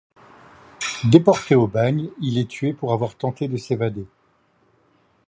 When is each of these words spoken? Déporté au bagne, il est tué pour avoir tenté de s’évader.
Déporté 1.03 1.53
au 1.53 1.67
bagne, 1.67 2.09
il 2.21 2.39
est 2.39 2.47
tué 2.47 2.73
pour 2.73 2.91
avoir 2.91 3.13
tenté 3.13 3.47
de 3.47 3.55
s’évader. 3.55 4.07